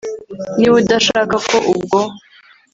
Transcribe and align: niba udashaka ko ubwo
niba 0.57 0.73
udashaka 0.81 1.35
ko 1.49 1.57
ubwo 1.73 1.99